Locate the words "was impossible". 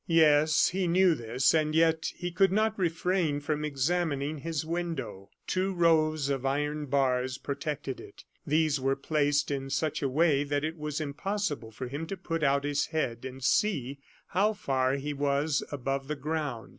10.75-11.69